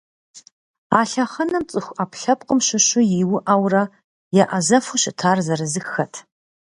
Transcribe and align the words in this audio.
А 0.97 1.01
лъэхъэнэм 1.09 1.63
цӏыху 1.71 1.95
ӏэпкълъэпкъым 1.97 2.59
щыщ 2.67 2.87
иуӏэурэ 3.21 3.83
еӏэзэфу 4.41 4.99
щытар 5.01 5.37
зырызыххэт. 5.45 6.13